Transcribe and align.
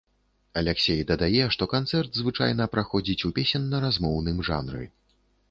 Аляксей 0.59 1.01
дадае, 1.11 1.43
што 1.55 1.67
канцэрт 1.73 2.11
звычайна 2.21 2.67
праходзіць 2.77 3.19
у 3.31 3.33
песенна-размоўным 3.37 4.43
жанры. 4.51 4.83